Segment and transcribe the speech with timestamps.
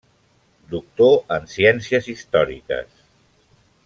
[0.75, 3.01] Doctor en Ciències Històriques.